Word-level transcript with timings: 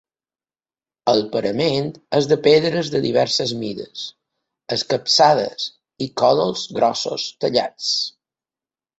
El 1.11 1.19
parament 1.33 1.89
és 2.19 2.29
de 2.31 2.37
pedres 2.47 2.87
de 2.95 3.01
diverses 3.03 3.53
mides, 3.63 4.05
escapçades, 4.77 5.67
i 6.07 6.07
còdols 6.23 6.65
grossos 6.79 7.27
tallats. 7.45 7.91